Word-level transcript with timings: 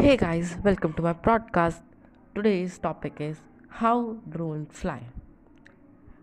Hey 0.00 0.16
guys, 0.16 0.56
welcome 0.64 0.94
to 0.94 1.02
my 1.02 1.12
podcast. 1.12 1.82
Today's 2.34 2.78
topic 2.78 3.20
is 3.20 3.36
how 3.68 4.16
drones 4.30 4.70
fly. 4.72 5.02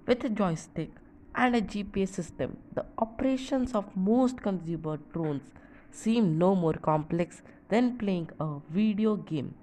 With 0.07 0.23
a 0.23 0.29
joystick 0.29 0.89
and 1.35 1.55
a 1.55 1.61
GPS 1.61 2.07
system, 2.07 2.57
the 2.73 2.85
operations 2.97 3.75
of 3.75 3.95
most 3.95 4.41
consumer 4.41 4.97
drones 5.13 5.53
seem 5.91 6.39
no 6.39 6.55
more 6.55 6.73
complex 6.73 7.43
than 7.69 7.99
playing 7.99 8.31
a 8.39 8.57
video 8.71 9.15
game. 9.15 9.53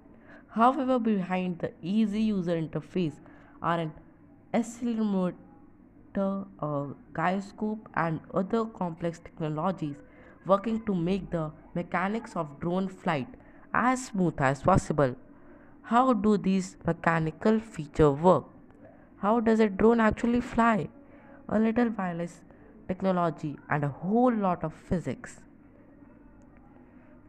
However, 0.47 1.01
behind 1.01 1.59
the 1.59 1.73
easy 1.83 2.23
user 2.23 2.57
interface 2.57 3.19
are 3.61 3.81
an 3.81 3.93
accelerometer, 4.55 5.35
a 6.61 6.87
gyroscope, 7.17 7.89
and 7.95 8.21
other 8.33 8.65
complex 8.65 9.19
technologies 9.19 9.97
working 10.47 10.85
to 10.85 10.95
make 10.95 11.33
the 11.33 11.51
mechanics 11.75 12.37
of 12.37 12.61
drone 12.61 12.87
flight 12.87 13.27
as 13.75 14.07
smooth 14.07 14.41
as 14.41 14.63
possible. 14.63 15.17
How 15.83 16.13
do 16.15 16.39
these 16.39 16.77
mechanical 16.87 17.61
features 17.61 18.19
work? 18.19 18.45
How 19.19 19.41
does 19.41 19.61
a 19.61 19.69
drone 19.69 20.01
actually 20.01 20.41
fly? 20.41 20.89
A 21.49 21.59
little 21.59 21.91
wireless 21.91 22.41
technology 22.89 23.59
and 23.69 23.85
a 23.85 23.89
whole 23.89 24.33
lot 24.33 24.65
of 24.65 24.73
physics. 24.73 25.41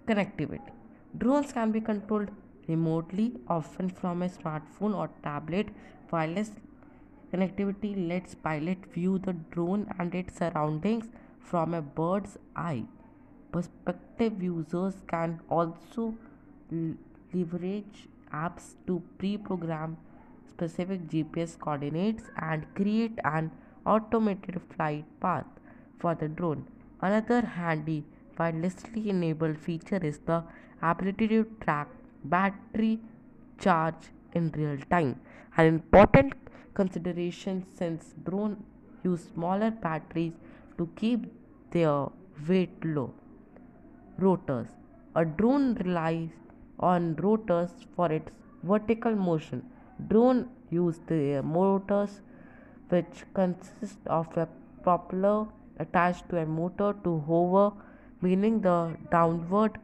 Connectivity. 0.07 0.71
Drones 1.17 1.51
can 1.51 1.71
be 1.71 1.81
controlled 1.81 2.29
remotely, 2.67 3.33
often 3.47 3.89
from 3.89 4.21
a 4.21 4.29
smartphone 4.29 4.95
or 4.95 5.09
tablet. 5.23 5.69
Wireless 6.11 6.51
connectivity 7.33 8.07
lets 8.07 8.35
pilot 8.35 8.85
view 8.93 9.17
the 9.17 9.33
drone 9.33 9.87
and 9.97 10.13
its 10.13 10.37
surroundings 10.37 11.05
from 11.39 11.73
a 11.73 11.81
bird's 11.81 12.37
eye 12.55 12.85
perspective. 13.51 14.41
Users 14.43 14.95
can 15.07 15.39
also 15.49 16.15
leverage 16.71 18.07
apps 18.33 18.75
to 18.87 19.01
pre-program 19.17 19.97
specific 20.49 21.07
GPS 21.07 21.57
coordinates 21.59 22.23
and 22.37 22.65
create 22.75 23.19
an 23.23 23.51
automated 23.85 24.61
flight 24.75 25.05
path 25.19 25.45
for 25.99 26.15
the 26.15 26.27
drone. 26.27 26.65
Another 27.01 27.41
handy 27.41 28.03
wirelessly 28.37 29.07
enabled 29.07 29.57
feature 29.57 29.99
is 30.01 30.19
the 30.19 30.43
ability 30.81 31.27
to 31.27 31.45
track 31.61 31.87
battery 32.23 32.99
charge 33.59 34.09
in 34.33 34.51
real 34.51 34.77
time. 34.89 35.19
An 35.57 35.65
important 35.67 36.33
consideration 36.73 37.65
since 37.77 38.13
drones 38.25 38.57
use 39.03 39.27
smaller 39.33 39.71
batteries 39.71 40.33
to 40.77 40.89
keep 40.95 41.31
their 41.71 42.07
weight 42.47 42.83
low. 42.83 43.13
Rotors. 44.17 44.67
A 45.15 45.23
drone 45.23 45.75
relies 45.75 46.29
on 46.79 47.15
rotors 47.15 47.71
for 47.95 48.11
its 48.11 48.31
vertical 48.63 49.15
motion. 49.15 49.63
Drone 50.07 50.49
use 50.69 50.99
the 51.07 51.41
motors 51.43 52.21
which 52.89 53.25
consist 53.33 53.99
of 54.07 54.37
a 54.37 54.47
propeller 54.83 55.47
attached 55.79 56.29
to 56.29 56.37
a 56.37 56.45
motor 56.45 56.95
to 57.03 57.19
hover 57.27 57.71
meaning 58.21 58.61
the 58.61 58.95
downward 59.11 59.77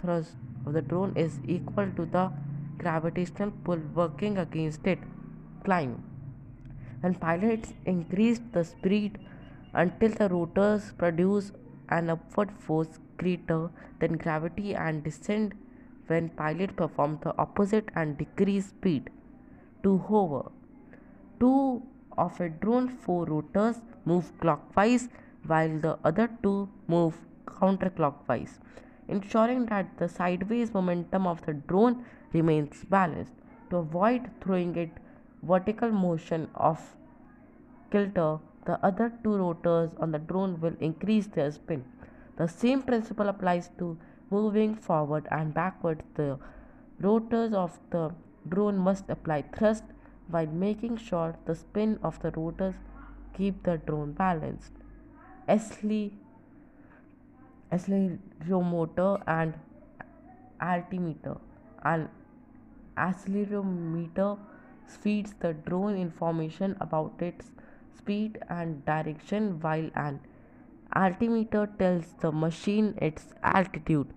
thrust 0.00 0.36
of 0.66 0.72
the 0.72 0.82
drone 0.82 1.12
is 1.16 1.38
equal 1.46 1.88
to 1.98 2.04
the 2.16 2.30
gravitational 2.78 3.52
pull 3.64 3.80
working 3.94 4.38
against 4.38 4.86
it. 4.86 4.98
Climb. 5.64 6.02
When 7.00 7.14
pilots 7.14 7.72
increase 7.84 8.40
the 8.52 8.64
speed 8.64 9.18
until 9.72 10.10
the 10.10 10.28
rotors 10.28 10.92
produce 10.98 11.52
an 11.88 12.10
upward 12.10 12.50
force 12.58 12.98
greater 13.16 13.70
than 14.00 14.16
gravity 14.16 14.74
and 14.74 15.04
descend 15.04 15.54
when 16.06 16.28
pilot 16.30 16.76
perform 16.76 17.18
the 17.22 17.36
opposite 17.38 17.88
and 17.94 18.16
decrease 18.18 18.66
speed. 18.66 19.10
To 19.82 19.98
hover, 19.98 20.50
two 21.40 21.82
of 22.16 22.40
a 22.40 22.48
drone 22.48 22.88
four 22.88 23.26
rotors 23.26 23.76
move 24.04 24.32
clockwise 24.40 25.08
while 25.46 25.78
the 25.78 25.98
other 26.04 26.28
two 26.42 26.68
move 26.88 27.18
counterclockwise, 27.46 28.58
ensuring 29.08 29.66
that 29.66 29.98
the 29.98 30.08
sideways 30.08 30.72
momentum 30.72 31.26
of 31.26 31.44
the 31.46 31.54
drone 31.54 32.04
remains 32.32 32.84
balanced. 32.84 33.32
To 33.70 33.76
avoid 33.78 34.30
throwing 34.40 34.76
it 34.76 34.90
vertical 35.42 35.90
motion 35.90 36.48
of 36.54 36.80
kilter, 37.90 38.38
the 38.64 38.84
other 38.84 39.12
two 39.22 39.36
rotors 39.36 39.90
on 40.00 40.10
the 40.12 40.18
drone 40.18 40.60
will 40.60 40.74
increase 40.80 41.26
their 41.26 41.50
spin. 41.50 41.84
The 42.36 42.48
same 42.48 42.82
principle 42.82 43.28
applies 43.28 43.70
to 43.78 43.98
moving 44.30 44.74
forward 44.74 45.26
and 45.30 45.54
backward. 45.54 46.02
The 46.14 46.38
rotors 47.00 47.52
of 47.52 47.78
the 47.90 48.14
drone 48.48 48.78
must 48.78 49.08
apply 49.10 49.42
thrust 49.42 49.84
while 50.28 50.46
making 50.46 50.96
sure 50.98 51.36
the 51.44 51.54
spin 51.54 51.98
of 52.02 52.20
the 52.22 52.30
rotors 52.32 52.74
keep 53.34 53.62
the 53.62 53.78
drone 53.78 54.12
balanced. 54.12 54.72
accelerometer 57.72 59.22
and 59.26 59.54
altimeter. 60.60 61.36
An 61.84 62.08
accelerometer 62.96 64.38
feeds 64.86 65.34
the 65.40 65.52
drone 65.52 65.96
information 65.96 66.76
about 66.80 67.20
its 67.20 67.50
speed 67.98 68.38
and 68.48 68.84
direction 68.84 69.60
while 69.60 69.90
an 69.94 70.20
altimeter 70.94 71.68
tells 71.78 72.12
the 72.20 72.32
machine 72.32 72.94
its 73.00 73.26
altitude. 73.42 74.08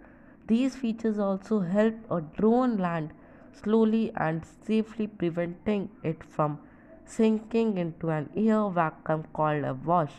These 0.47 0.75
features 0.75 1.19
also 1.19 1.59
help 1.61 1.95
a 2.11 2.21
drone 2.21 2.77
land 2.77 3.11
slowly 3.53 4.11
and 4.15 4.43
safely, 4.65 5.07
preventing 5.07 5.89
it 6.03 6.23
from 6.23 6.59
sinking 7.05 7.77
into 7.77 8.09
an 8.09 8.29
air 8.35 8.69
vacuum 8.69 9.25
called 9.33 9.63
a 9.63 9.73
wash 9.73 10.13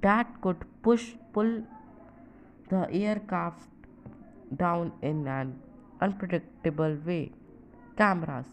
that 0.00 0.26
could 0.40 0.64
push 0.82 1.04
pull 1.32 1.62
the 2.70 2.82
aircraft 2.90 3.62
down 4.56 4.92
in 5.02 5.26
an 5.28 5.58
unpredictable 6.00 6.96
way. 7.06 7.32
Cameras. 7.96 8.46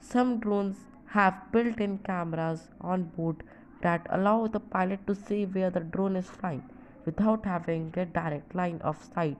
Some 0.00 0.38
drones 0.38 0.76
have 1.06 1.34
built 1.52 1.78
in 1.80 1.98
cameras 1.98 2.68
on 2.80 3.04
board 3.16 3.42
that 3.82 4.06
allow 4.10 4.46
the 4.46 4.60
pilot 4.60 5.06
to 5.06 5.14
see 5.14 5.44
where 5.44 5.70
the 5.70 5.80
drone 5.80 6.16
is 6.16 6.26
flying 6.26 6.62
without 7.04 7.44
having 7.44 7.92
a 7.96 8.04
direct 8.04 8.54
line 8.54 8.80
of 8.82 9.02
sight 9.14 9.36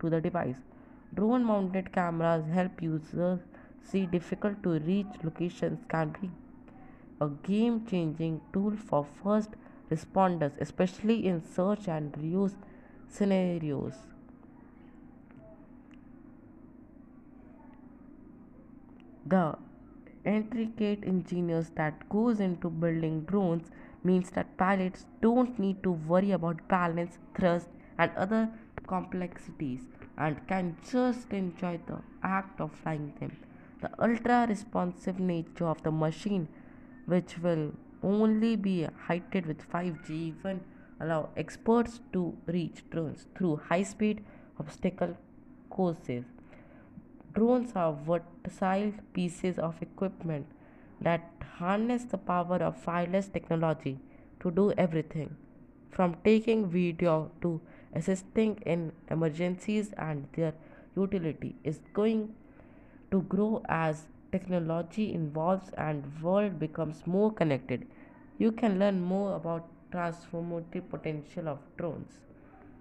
to 0.00 0.10
the 0.10 0.20
device. 0.20 0.56
Drone 1.14 1.44
mounted 1.44 1.92
cameras 1.92 2.44
help 2.52 2.82
users 2.82 3.40
see 3.82 4.06
difficult 4.06 4.62
to 4.62 4.78
reach 4.80 5.06
locations 5.22 5.84
can 5.88 6.14
be 6.20 6.30
a 7.20 7.28
game 7.28 7.84
changing 7.86 8.40
tool 8.52 8.76
for 8.76 9.06
first 9.22 9.50
responders 9.90 10.52
especially 10.60 11.26
in 11.26 11.42
search 11.42 11.88
and 11.88 12.16
rescue 12.16 12.48
scenarios. 13.08 13.94
The 19.26 19.58
intricate 20.24 21.04
engineers 21.04 21.70
that 21.76 22.08
goes 22.08 22.40
into 22.40 22.68
building 22.68 23.22
drones 23.22 23.70
means 24.04 24.30
that 24.30 24.56
pilots 24.56 25.06
don't 25.20 25.58
need 25.58 25.82
to 25.82 25.92
worry 25.92 26.32
about 26.32 26.66
balance, 26.68 27.18
thrust, 27.34 27.68
and 27.98 28.10
other 28.16 28.48
complexities 28.86 29.80
and 30.16 30.46
can 30.48 30.76
just 30.90 31.30
enjoy 31.32 31.78
the 31.86 31.98
act 32.22 32.60
of 32.60 32.72
flying 32.72 33.12
them. 33.20 33.36
The 33.80 33.90
ultra 34.02 34.46
responsive 34.48 35.18
nature 35.18 35.66
of 35.66 35.82
the 35.82 35.90
machine, 35.90 36.48
which 37.06 37.38
will 37.38 37.72
only 38.02 38.56
be 38.56 38.86
heightened 39.06 39.46
with 39.46 39.70
5G, 39.70 40.10
even 40.10 40.60
allow 41.00 41.30
experts 41.36 42.00
to 42.12 42.36
reach 42.46 42.84
drones 42.90 43.26
through 43.36 43.56
high 43.68 43.82
speed 43.82 44.24
obstacle 44.58 45.16
courses. 45.70 46.24
Drones 47.34 47.72
are 47.76 47.92
versatile 47.92 48.92
pieces 49.12 49.58
of 49.58 49.80
equipment 49.82 50.46
that 51.00 51.30
harness 51.58 52.04
the 52.04 52.18
power 52.18 52.56
of 52.56 52.86
wireless 52.86 53.28
technology 53.28 53.98
to 54.40 54.50
do 54.50 54.72
everything 54.72 55.36
from 55.90 56.16
taking 56.24 56.66
video 56.68 57.30
to 57.42 57.60
assisting 57.94 58.56
in 58.66 58.92
emergencies 59.10 59.92
and 59.96 60.26
their 60.32 60.54
utility 60.96 61.54
is 61.62 61.80
going 61.92 62.34
to 63.10 63.22
grow 63.22 63.62
as 63.68 64.06
technology 64.32 65.12
evolves 65.14 65.70
and 65.76 66.22
world 66.22 66.58
becomes 66.58 67.06
more 67.06 67.32
connected. 67.32 67.86
You 68.38 68.52
can 68.52 68.78
learn 68.78 69.00
more 69.00 69.36
about 69.36 69.68
transformative 69.92 70.88
potential 70.88 71.48
of 71.48 71.58
drones 71.76 72.18